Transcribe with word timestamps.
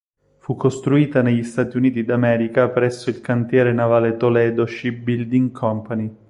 Fu 0.39 0.55
costruita 0.55 1.21
negli 1.21 1.43
Stati 1.43 1.77
Uniti 1.77 2.03
d'America 2.03 2.69
presso 2.69 3.11
il 3.11 3.21
cantiere 3.21 3.71
navale 3.71 4.17
Toledo 4.17 4.65
Shipbuilding 4.65 5.51
Co. 5.51 5.83